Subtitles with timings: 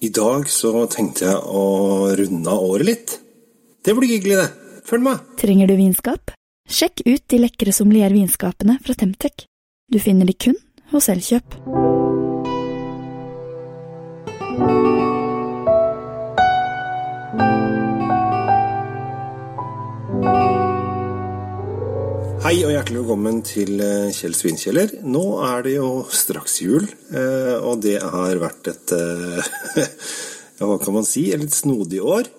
[0.00, 1.62] I dag så tenkte jeg å
[2.18, 3.14] runde av året litt.
[3.84, 4.82] Det blir hyggelig, det.
[4.86, 5.24] Følg med.
[5.40, 6.34] Trenger du vinskap?
[6.68, 9.46] Sjekk ut de lekre sommeliervinskapene fra Temtec.
[9.88, 10.58] Du finner de kun
[10.92, 11.85] hos Elkjøp.
[22.56, 24.94] Hei og hjertelig velkommen til eh, Kjell Svinkjeller.
[25.04, 29.50] Nå er det jo straks jul, eh, og det har vært et eh,
[30.56, 31.26] Ja, hva kan man si?
[31.36, 32.30] Et litt snodig år.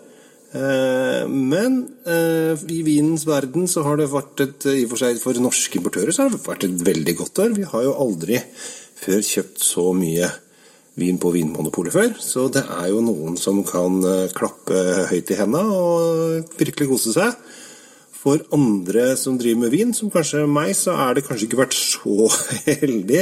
[1.29, 1.75] Men
[2.09, 6.15] i vinens verden så har det vært et I og for seg for norske importører
[6.15, 7.53] så har det vært et veldig godt år.
[7.59, 8.41] Vi har jo aldri
[8.97, 10.31] før kjøpt så mye
[10.97, 12.17] vin på Vinmonopolet før.
[12.17, 14.01] Så det er jo noen som kan
[14.33, 14.81] klappe
[15.13, 17.37] høyt i henda og virkelig kose seg.
[18.27, 21.77] For andre som driver med vin, som kanskje meg, så er det kanskje ikke vært
[21.77, 22.25] så
[22.81, 23.21] heldig.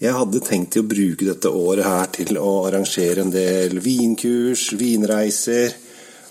[0.00, 5.76] Jeg hadde tenkt å bruke dette året her til å arrangere en del vinkurs, vinreiser.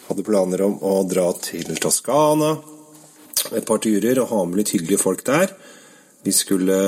[0.07, 2.55] Hadde planer om å dra til Toskana
[3.53, 5.53] et par turer og ha med litt hyggelige folk der.
[6.25, 6.81] Vi skulle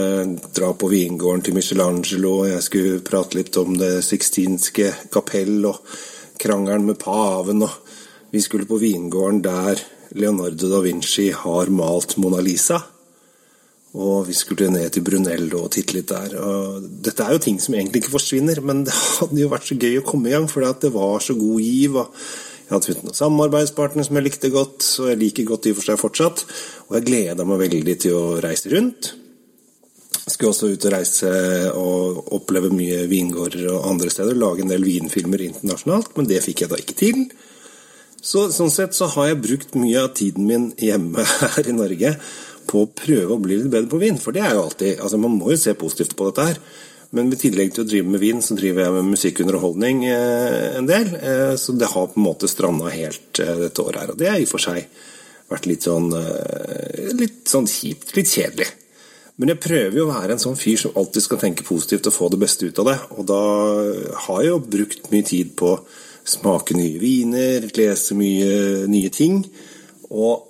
[0.58, 5.86] dra på vingården til Michelangelo, jeg skulle prate litt om det sixtinske kapell og
[6.42, 12.42] krangelen med paven, og vi skulle på vingården der Leonardo da Vinci har malt Mona
[12.44, 12.82] Lisa.
[13.92, 16.38] Og vi skulle ned til Brunello og titte litt der.
[16.40, 19.76] Og dette er jo ting som egentlig ikke forsvinner, men det hadde jo vært så
[19.80, 21.98] gøy å komme i gang, for det var så god giv.
[22.00, 25.82] og Jeg hadde funnet noen samarbeidspartnere som jeg likte godt, og jeg liker godt og
[25.82, 26.46] for seg fortsatt.
[26.88, 29.14] Og jeg gleda meg veldig til å reise rundt.
[30.22, 31.30] Jeg skulle også ut og reise
[31.76, 34.40] og oppleve mye vingårder og andre steder.
[34.40, 37.26] Lage en del vinfilmer internasjonalt, men det fikk jeg da ikke til.
[38.22, 42.16] Så, sånn sett så har jeg brukt mye av tiden min hjemme her i Norge
[42.70, 44.20] på å prøve å bli litt bedre på vin.
[44.22, 46.62] For det er jo alltid altså Man må jo se positivt på dette her.
[47.12, 50.86] Men i tillegg til å drive med vin, så driver jeg med musikkunderholdning eh, en
[50.88, 51.10] del.
[51.18, 54.14] Eh, så det har på en måte stranda helt eh, dette året her.
[54.14, 54.86] Og det har i og for seg
[55.52, 58.14] vært litt sånn, eh, litt sånn kjipt.
[58.16, 58.70] Litt kjedelig.
[59.42, 62.16] Men jeg prøver jo å være en sånn fyr som alltid skal tenke positivt og
[62.16, 62.98] få det beste ut av det.
[63.18, 63.42] Og da
[64.28, 65.74] har jeg jo brukt mye tid på
[66.28, 69.44] smake nye viner, lese mye nye ting.
[70.12, 70.48] Og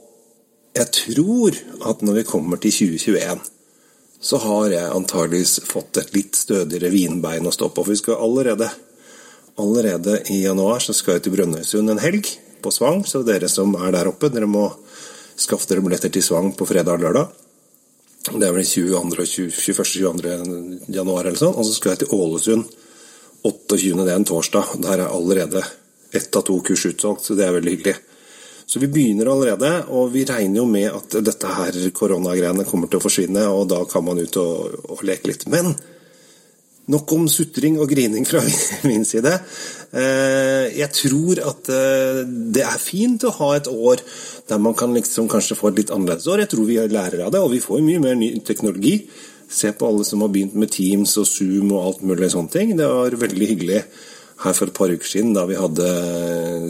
[0.77, 1.57] jeg tror
[1.89, 3.41] at når vi kommer til 2021,
[4.21, 7.83] så har jeg antageligvis fått et litt stødigere vinbein å stå på.
[7.83, 8.69] For vi skal allerede,
[9.59, 12.29] allerede i januar så skal jeg til Brønnøysund en helg
[12.61, 13.01] på Svang.
[13.07, 14.67] Så dere som er der oppe, dere må
[15.35, 17.33] skaffe dere billetter til Svang på fredag og lørdag.
[18.29, 19.01] Det er vel 22.
[19.49, 20.93] 21.-22.
[20.93, 21.57] januar eller sånn.
[21.57, 22.69] Og så skal jeg til Ålesund
[23.43, 24.05] 28.
[24.05, 24.75] det er en torsdag.
[24.83, 25.63] Der er allerede
[26.13, 27.95] ett av to kurs utsolgt, så det er veldig hyggelig.
[28.65, 33.01] Så vi begynner allerede, og vi regner jo med at dette her koronagreiene kommer til
[33.01, 35.47] å forsvinne, og da kan man ut og, og leke litt.
[35.51, 35.73] Men
[36.91, 38.41] nok om sutring og grining fra
[38.89, 39.33] min side.
[39.91, 44.03] Eh, jeg tror at eh, det er fint å ha et år
[44.49, 46.43] der man kan liksom kanskje få et litt annerledes år.
[46.43, 48.97] Jeg tror vi lærer av det, og vi får mye mer ny teknologi.
[49.51, 52.73] Se på alle som har begynt med Teams og Zoom og alt mulig sånne ting.
[52.79, 53.81] Det var veldig hyggelig
[54.41, 55.87] her for et par uker siden da vi hadde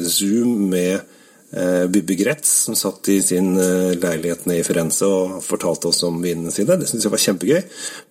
[0.09, 5.37] Zoom med eh, Bibbe Gretz, som satt i sin eh, leilighet nede i Firenze og
[5.45, 6.79] fortalte oss om vinene sine.
[6.79, 7.61] Det syns jeg var kjempegøy.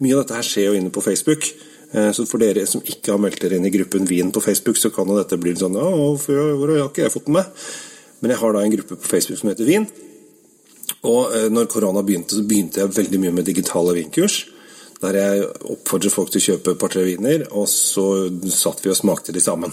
[0.05, 1.51] Mye av dette her skjer jo inne på Facebook.
[1.91, 4.79] Eh, så for dere som ikke har meldt dere inn i gruppen Vin på Facebook,
[4.79, 7.51] så kan jo dette bli sånn Ja, hvor har ikke jeg fått den med?
[8.21, 9.91] Men jeg har da en gruppe på Facebook som heter Vin.
[11.11, 14.45] Og eh, når korona begynte, så begynte jeg veldig mye med digitale vinkurs
[15.01, 18.99] der jeg oppfordret folk til å kjøpe et par-tre viner, og så satt vi og
[18.99, 19.73] smakte de sammen.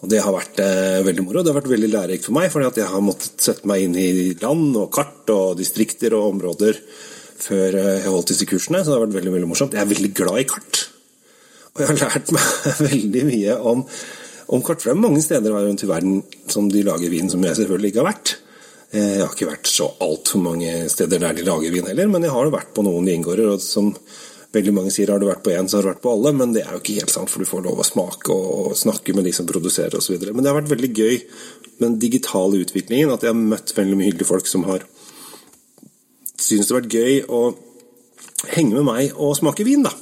[0.00, 1.42] Og Det har vært eh, veldig moro.
[1.44, 4.32] Det har vært veldig lærerikt for meg, for jeg har måttet sette meg inn i
[4.40, 6.80] land og kart og distrikter og områder
[7.40, 9.76] før eh, jeg holdt disse kursene, så det har vært veldig, veldig morsomt.
[9.76, 10.82] Jeg er veldig glad i kart.
[11.74, 13.84] Og jeg har lært meg veldig mye om,
[14.56, 14.80] om kart.
[14.80, 16.22] For det er mange steder rundt i verden
[16.52, 18.34] som de lager vin som jeg selvfølgelig ikke har vært.
[18.90, 22.26] Eh, jeg har ikke vært så altfor mange steder der de lager vin heller, men
[22.26, 23.92] jeg har vært på noen vingårder som
[24.50, 26.54] Veldig mange sier har du vært på én, så har du vært på alle, men
[26.56, 29.28] det er jo ikke helt sant, for du får lov å smake og snakke med
[29.28, 30.16] de som produserer osv.
[30.26, 33.98] Men det har vært veldig gøy med den digitale utviklingen, at jeg har møtt veldig
[34.00, 34.86] mye hyggelige folk som har
[36.40, 37.42] syntes det har vært gøy å
[38.54, 39.92] henge med meg og smake vin, da.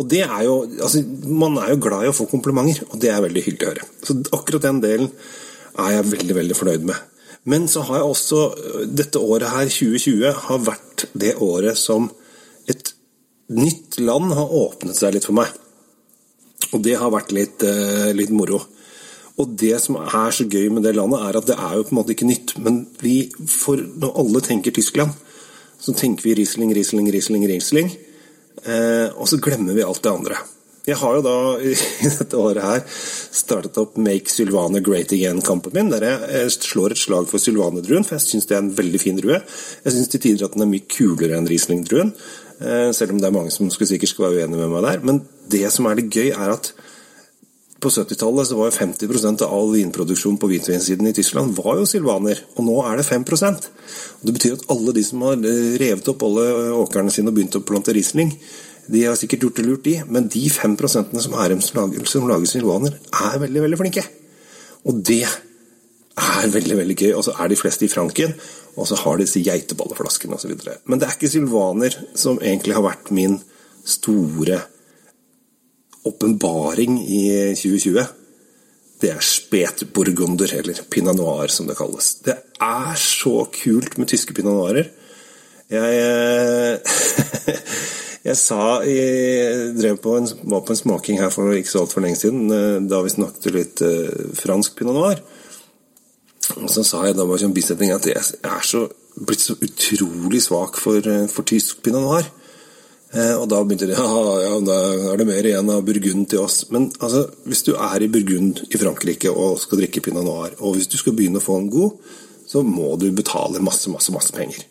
[0.00, 3.10] Og det er jo, altså, Man er jo glad i å få komplimenter, og det
[3.12, 3.88] er veldig hyggelig å høre.
[4.06, 5.10] Så akkurat den delen
[5.80, 7.08] er jeg veldig veldig fornøyd med.
[7.48, 8.40] Men så har jeg også
[9.00, 12.10] Dette året her, 2020, har vært det året som
[12.68, 12.94] et
[13.50, 15.50] nytt land har åpnet seg litt for meg.
[16.70, 18.60] Og det har vært litt, eh, litt moro.
[19.40, 21.94] Og det som er så gøy med det landet, er at det er jo på
[21.94, 22.58] en måte ikke nytt.
[22.58, 25.10] Men vi, for når alle tenker Tyskland,
[25.80, 27.90] så tenker vi Riesling, Riesling, Riesling, Riesling.
[28.64, 30.36] Eh, og så glemmer vi alt det andre.
[30.86, 31.74] Jeg har jo da i
[32.18, 37.28] dette året her startet opp Make Sylvane Great Again-kampen min, der jeg slår et slag
[37.30, 39.40] for sylvanedruen, for jeg syns det er en veldig fin drue.
[39.84, 43.28] Jeg syns til tider at den er mye kulere enn Riesling-druen, eh, selv om det
[43.28, 45.04] er mange som sikkert skal være uenige med meg der.
[45.06, 46.72] Men det som er litt gøy, er at
[47.80, 51.86] på 70-tallet så var jo 50% av all vinproduksjon på hvitvinsiden i Tyskland var jo
[51.88, 53.68] sylvaner, og nå er det 5 og
[54.26, 55.40] Det betyr at alle de som har
[55.80, 56.44] revet opp alle
[56.76, 58.34] åkrene sine og begynt å plante Riesling,
[58.90, 62.04] de har sikkert gjort det lurt, de, men de 5 som er dem som lager,
[62.28, 64.04] lager sylvaner, er veldig, veldig flinke.
[64.84, 67.12] Og det er veldig veldig gøy.
[67.14, 68.34] Og så er de fleste i Franken,
[68.76, 70.54] og så har de disse geiteballeflaskene osv.
[70.84, 73.38] Men det er ikke sylvaner som egentlig har vært min
[73.86, 74.60] store
[76.06, 77.24] åpenbaring i
[77.58, 78.06] 2020.
[79.00, 82.14] Det er spetburgunder, eller pinot noir som det kalles.
[82.24, 84.90] Det er så kult med tyske pinot noirer.
[85.70, 86.78] Jeg eh,
[88.20, 92.20] Jeg sa Jeg på en, var på en smaking her for ikke så altfor lenge
[92.20, 95.22] siden, eh, da vi snakket litt eh, fransk pinot noir.
[96.68, 98.84] Så sa jeg da bare som bisetning at jeg er så,
[99.16, 102.28] blitt så utrolig svak for, eh, for tysk pinot noir.
[103.10, 104.74] Og da begynte de ja, da
[105.10, 106.60] er det mer igjen av Burgund til oss.
[106.70, 110.76] Men altså, hvis du er i Burgund i Frankrike og skal drikke pinot noir, og
[110.76, 111.96] hvis du skal begynne å få en god,
[112.46, 114.62] så må du betale masse, masse, masse penger.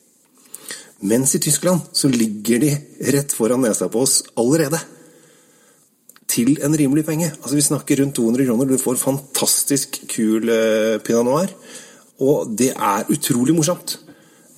[0.99, 2.71] Mens i Tyskland så ligger de
[3.15, 4.79] rett foran nesa på oss allerede.
[6.29, 7.31] Til en rimelig penge.
[7.41, 8.69] Altså Vi snakker rundt 200 kroner.
[8.69, 11.53] Du får fantastisk kul eh, pinot noir.
[12.21, 13.97] Og det er utrolig morsomt.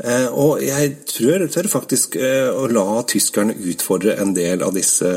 [0.02, 5.12] Eh, og jeg tror, tør faktisk eh, å la tyskerne utfordre en del av disse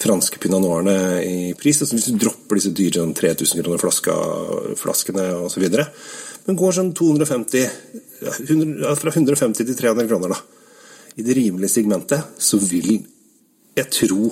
[0.00, 1.80] franske pinot noirene i pris.
[1.80, 4.16] Altså Hvis du dropper disse dyre 3000 sånn kroner flaska,
[4.80, 5.66] flaskene osv.
[6.46, 7.66] Men går sånn 250
[9.00, 10.60] fra 150 til 300 kroner, da.
[11.18, 13.00] I det rimelige segmentet så vil
[13.76, 14.30] jeg tro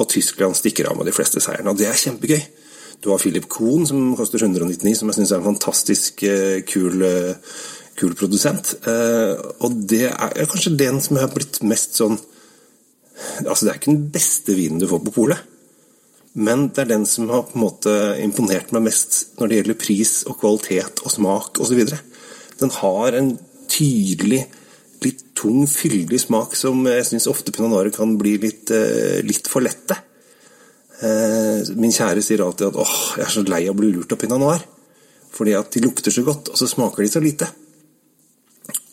[0.00, 2.42] at Tyskland stikker av med de fleste seierne, og det er kjempegøy.
[3.04, 7.02] Du har Philip Kohn, som koster 199, som jeg syns er en fantastisk uh, kul,
[7.04, 7.56] uh,
[7.98, 8.76] kul, produsent.
[8.86, 12.20] Uh, og det er kanskje den som har blitt mest sånn
[13.14, 15.42] Altså, det er ikke den beste vinen du får på polet,
[16.34, 19.78] men det er den som har på en måte imponert meg mest når det gjelder
[19.78, 21.78] pris og kvalitet og smak osv.
[22.58, 23.30] Den har en
[23.70, 24.40] tydelig,
[25.02, 29.48] litt tung, fyldig smak som jeg syns ofte pinot noir kan bli litt, eh, litt
[29.50, 29.96] for lette.
[31.02, 34.12] Eh, min kjære sier alltid at åh, jeg er så lei av å bli lurt
[34.12, 34.62] av pinot noir.
[35.34, 37.48] Fordi at de lukter så godt, og så smaker de så lite.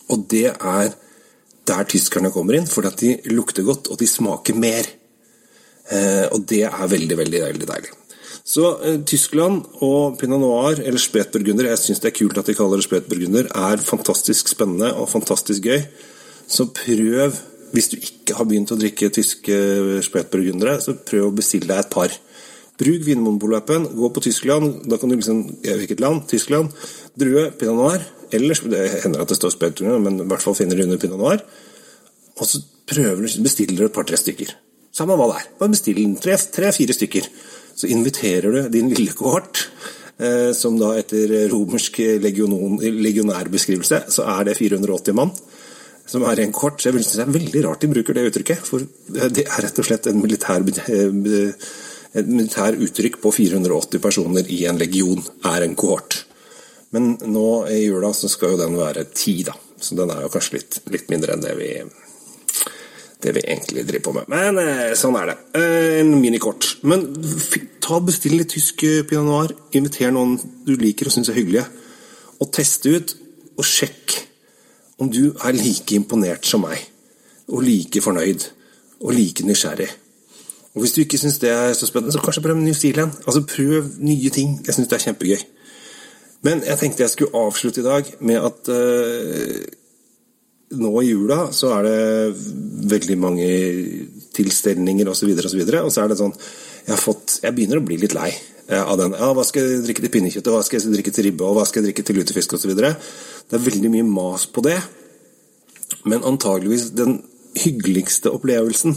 [0.10, 0.94] Og det er
[1.70, 4.90] der tyskerne kommer inn, fordi at de lukter godt, og de smaker mer.
[5.92, 8.01] Eh, og det er veldig, veldig, veldig deilig.
[8.44, 12.56] Så eh, Tyskland og pinot noir, eller spetburgunder, jeg syns det er kult at de
[12.58, 15.86] kaller det spetburgunder, er fantastisk spennende og fantastisk gøy.
[16.52, 17.38] Så prøv,
[17.72, 19.58] hvis du ikke har begynt å drikke tyske
[20.06, 22.18] spetburgundere, så prøv å bestille deg et par.
[22.82, 26.74] Bruk Vinmonopol-appen, gå på Tyskland, da kan du liksom hvilket land, Tyskland.
[27.20, 28.08] Drue, pinot noir.
[28.34, 31.22] Ellers det hender at det står spetburgunder, men i hvert fall finner du under pinot
[31.22, 31.46] noir.
[32.40, 34.56] Og så prøver du, bestiller du et par-tre stykker.
[34.92, 35.50] Samme hva det er.
[35.60, 37.32] Bare bestill tre-fire stykker
[37.76, 39.68] så inviterer du din lille kohort,
[40.20, 45.32] eh, som da etter romersk legionærbeskrivelse, så er det 480 mann
[46.12, 46.82] som er i en kort.
[46.82, 49.80] Så jeg synes det er veldig rart de bruker det uttrykket, for det er rett
[49.80, 51.54] og slett en militær, eh,
[52.20, 56.26] et militær uttrykk på 480 personer i en legion, er en kohort.
[56.92, 59.56] Men nå i jula så skal jo den være ti, da.
[59.80, 61.72] Så den er jo kanskje litt, litt mindre enn det vi
[63.24, 64.30] det vi egentlig driver på med.
[64.32, 65.38] Men eh, sånn er det.
[65.58, 66.68] Eh, en minikort.
[66.88, 67.06] Men
[67.84, 69.56] ta bestill litt tysk eh, pinot noir.
[69.78, 70.38] Inviter noen
[70.68, 71.68] du liker og syns er hyggelige.
[72.42, 73.16] Og teste ut,
[73.60, 74.18] og sjekk
[75.02, 76.82] om du er like imponert som meg.
[77.52, 78.48] Og like fornøyd.
[79.02, 79.90] Og like nysgjerrig.
[80.72, 83.12] Og hvis du ikke syns det er så spennende, så kanskje prøv New Zealand.
[83.26, 84.62] Altså prøv nye ting.
[84.66, 85.42] Jeg syns det er kjempegøy.
[86.42, 89.62] Men jeg tenkte jeg skulle avslutte i dag med at uh,
[90.80, 91.98] nå i jula så er det
[92.92, 93.50] veldig mange
[94.36, 97.86] tilstelninger osv., og, så videre, og så er det sånn jeg, fått, jeg, begynner å
[97.86, 99.14] bli litt lei eh, av den.
[99.20, 101.68] Ja, hva skal jeg drikke til pinnekjøtt, hva skal jeg drikke til ribbe, og hva
[101.68, 102.74] skal jeg drikke til lutefisk osv.
[102.78, 104.80] Det er veldig mye mas på det.
[106.08, 107.20] Men antageligvis den
[107.62, 108.96] hyggeligste opplevelsen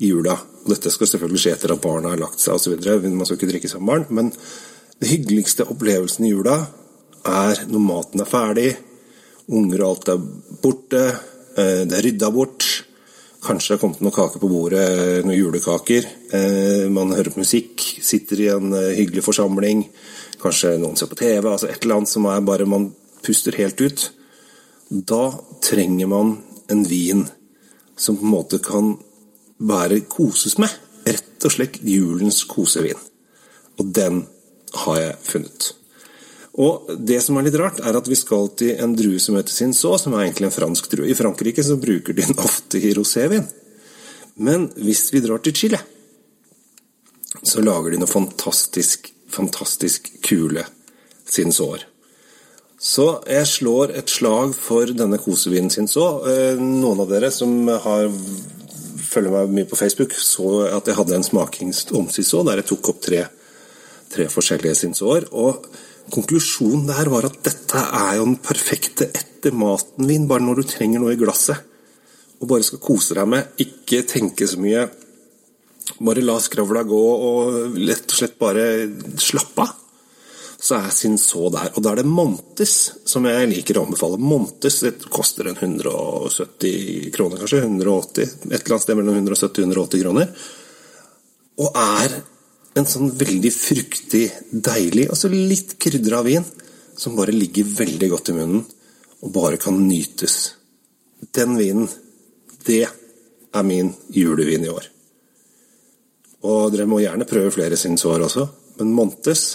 [0.00, 2.72] i jula og Dette skal selvfølgelig skje etter at barna har lagt seg osv.
[3.06, 4.06] Man skal ikke drikke sammen barn.
[4.10, 4.32] Men
[4.98, 6.56] den hyggeligste opplevelsen i jula
[7.22, 8.72] er når maten er ferdig,
[9.46, 10.26] Unger og alt er
[10.62, 11.02] borte.
[11.56, 12.66] Eh, det er rydda bort.
[13.46, 14.86] Kanskje det har kommet noen kaker på bordet,
[15.22, 16.08] noen julekaker.
[16.34, 19.84] Eh, man hører på musikk, sitter i en eh, hyggelig forsamling.
[20.42, 21.46] Kanskje noen ser på TV.
[21.46, 22.90] altså Et eller annet som er bare man
[23.22, 24.08] puster helt ut.
[24.90, 25.22] Da
[25.62, 26.36] trenger man
[26.70, 27.26] en vin
[27.96, 28.96] som på en måte kan
[29.58, 30.72] bare koses med.
[31.06, 32.98] Rett og slett julens kosevin.
[33.78, 34.24] Og den
[34.82, 35.72] har jeg funnet.
[36.56, 39.52] Og det som er litt rart, er at vi skal til en drue som heter
[39.52, 41.10] Cinsault, som er egentlig en fransk drue.
[41.10, 43.44] I Frankrike så bruker de den ofte i rosévin.
[44.40, 45.80] Men hvis vi drar til Chile,
[47.42, 50.64] så lager de noe fantastisk, fantastisk kule
[51.28, 51.84] Cinsault.
[52.80, 58.10] Så jeg slår et slag for denne kosevinen sin Eh, noen av dere som har
[59.06, 62.68] følger meg mye på Facebook, så at jeg hadde en smakings om Cinsault der jeg
[62.68, 63.22] tok opp tre,
[64.12, 65.28] tre forskjellige Cinsaulter.
[65.32, 65.64] Og
[66.12, 71.02] konklusjonen der var at dette er jo den perfekte etter maten-vin, bare når du trenger
[71.02, 71.72] noe i glasset.
[72.40, 74.84] Og bare skal kose deg med, ikke tenke så mye.
[76.04, 78.66] Bare la skravla gå og lett og slett bare
[79.22, 79.82] slappe av.
[80.56, 81.70] Så er sin så der.
[81.76, 84.18] Og da er det Montes som jeg liker å anbefale.
[84.18, 87.60] Montes det koster en 170 kroner, kanskje.
[87.68, 90.32] 180, Et eller annet sted mellom 170 og 180 kroner.
[91.60, 92.16] Og er
[92.76, 96.44] en sånn veldig fruktig, deilig, og så litt krydra vin,
[96.96, 98.64] som bare ligger veldig godt i munnen,
[99.24, 100.36] og bare kan nytes.
[101.34, 101.88] Den vinen,
[102.68, 104.90] det er min julevin i år.
[106.46, 108.48] Og dere må gjerne prøve flere sin sår også,
[108.80, 109.46] men Montes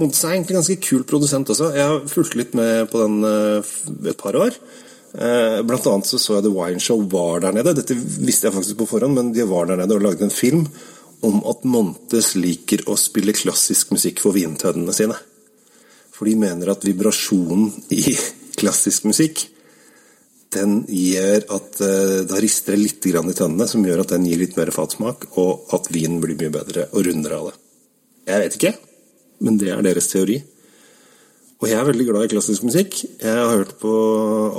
[0.00, 1.74] Montes er egentlig en ganske kul produsent også.
[1.76, 3.72] Jeg har fulgt litt med på den uh,
[4.08, 4.54] et par år.
[5.12, 7.74] Uh, blant annet så, så jeg The Wine Show var der nede.
[7.76, 10.64] Dette visste jeg faktisk på forhånd, men de var der nede og lagde en film
[11.26, 15.16] om at Montes liker å spille klassisk musikk for vintønnene sine.
[16.14, 18.16] For de mener at vibrasjonen i
[18.60, 19.46] klassisk musikk
[20.50, 24.40] den gjør at uh, da rister det litt i tønnene, som gjør at den gir
[24.40, 27.58] litt mer fatsmak, og at vinen blir mye bedre og rundere av det.
[28.30, 28.72] Jeg vet ikke,
[29.46, 30.40] men det er deres teori.
[31.60, 32.98] Og jeg er veldig glad i klassisk musikk.
[33.20, 33.92] Jeg har hørt på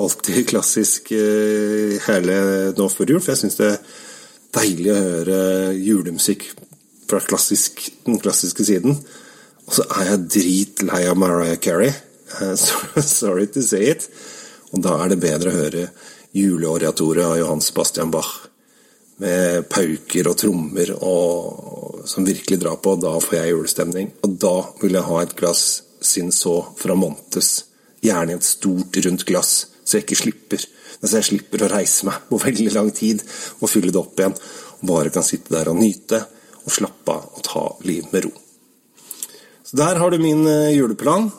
[0.06, 2.40] alltid klassisk uh, hele
[2.78, 3.74] nå før jul, for jeg syns det
[4.56, 5.40] deilig å høre
[5.78, 6.48] julemusikk
[7.10, 8.96] fra klassisk, den klassiske siden.
[9.68, 11.94] Og så er jeg dritlei av Mariah Carey.
[12.32, 14.06] Uh, sorry to say it.
[14.72, 15.82] Og da er det bedre å høre
[16.32, 18.30] juleoriatoret av Johan Sebastian Bach.
[19.20, 22.96] Med pauker og trommer og, som virkelig drar på.
[23.04, 24.14] Da får jeg julestemning.
[24.24, 25.66] Og da vil jeg ha et glass
[26.00, 27.66] Cinsault fra Montes.
[28.00, 29.52] Gjerne et stort, rundt glass,
[29.84, 30.64] så jeg ikke slipper
[31.10, 33.24] så jeg slipper å reise meg på veldig lang tid
[33.60, 34.38] og fylle det opp igjen.
[34.82, 36.22] Og bare kan sitte der og nyte
[36.62, 38.34] og slappe av og ta livet med ro.
[39.72, 41.30] Så Der har du min eh, juleplan.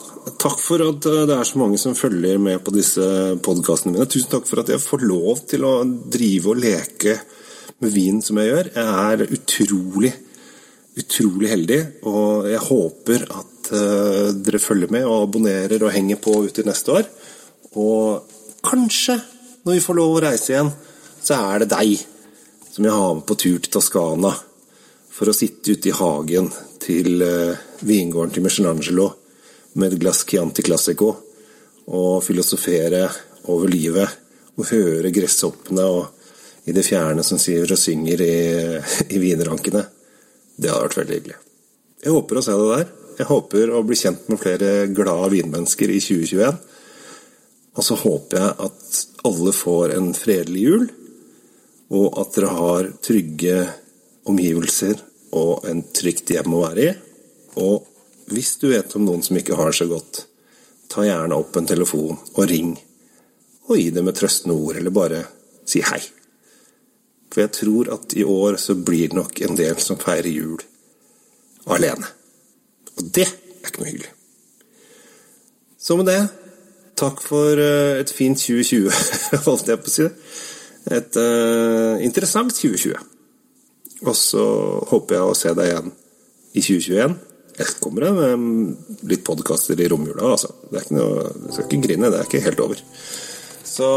[0.41, 3.03] Takk for at eh, det er så mange som følger med på disse
[3.45, 4.07] podkastene mine.
[4.09, 7.17] Tusen takk for at jeg får lov til å drive og leke
[7.83, 8.71] med vin som jeg gjør.
[8.73, 10.13] Jeg er utrolig,
[11.03, 11.79] utrolig heldig,
[12.09, 16.65] og jeg håper at uh, dere følger med og abonnerer og henger på ut i
[16.67, 17.09] neste år.
[17.79, 18.33] Og
[18.65, 19.19] kanskje,
[19.63, 20.71] når vi får lov å reise igjen,
[21.23, 21.99] så er det deg
[22.73, 24.33] som jeg har med på tur til Toskana
[25.13, 26.49] for å sitte ute i hagen
[26.83, 27.53] til uh,
[27.85, 29.07] vingården til Michelangelo
[29.79, 31.13] med et glass Chianti Classico
[31.85, 33.05] og filosofere
[33.51, 34.19] over livet
[34.57, 38.35] og høre gresshoppene og i det fjerne som siver og synger i,
[39.11, 39.81] i vinrankene.
[40.55, 41.39] Det hadde vært veldig hyggelig.
[42.03, 42.85] Jeg håper å se det der.
[43.19, 46.61] Jeg håper å bli kjent med flere glade vinmennesker i 2021.
[47.73, 50.85] Og så håper jeg at alle får en fredelig jul,
[51.93, 53.57] og at dere har trygge
[54.29, 55.01] omgivelser
[55.37, 56.93] og en trygt hjem å være i.
[57.61, 57.87] Og
[58.33, 60.23] hvis du vet om noen som ikke har det så godt,
[60.89, 62.75] ta gjerne opp en telefon og ring,
[63.69, 65.23] og gi dem et trøstende ord, eller bare
[65.65, 66.01] si hei.
[67.33, 70.61] For jeg tror at i år så blir det nok en del som feirer jul
[71.73, 72.05] alene.
[72.99, 74.11] Og det er ikke noe hyggelig.
[75.81, 76.19] Så med det,
[77.03, 78.89] takk for eh, et fint 2020,
[79.47, 80.07] holdt jeg på å si.
[80.93, 82.97] Et uh, interessant 2020.
[84.03, 84.47] Og så
[84.89, 85.93] håper jeg å se deg igjen
[86.53, 87.13] i 2021.
[87.53, 90.49] Jeg kommer med litt podkaster i romjula, altså.
[90.67, 92.83] Det er ikke noe, du skal ikke grine, det er ikke helt over.
[93.73, 93.87] Så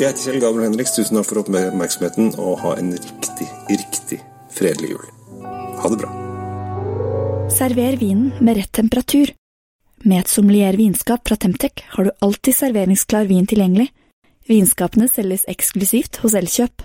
[0.00, 0.96] jeg heter Kjell Gabriel Henriks.
[0.96, 4.20] Tusen takk for oppmerksomheten, og ha en riktig, riktig
[4.56, 5.08] fredelig jul.
[5.80, 6.12] Ha det bra.
[7.52, 9.30] Server vinen med rett temperatur.
[10.04, 13.88] Med et sommelier vinskap fra Temtec har du alltid serveringsklar vin tilgjengelig.
[14.46, 16.84] Vinskapene selges eksklusivt hos Elkjøp.